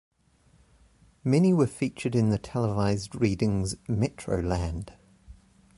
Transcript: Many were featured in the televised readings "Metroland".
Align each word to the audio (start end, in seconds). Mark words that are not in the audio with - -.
Many 1.23 1.53
were 1.53 1.67
featured 1.67 2.15
in 2.15 2.31
the 2.31 2.39
televised 2.39 3.13
readings 3.21 3.75
"Metroland". 3.87 4.89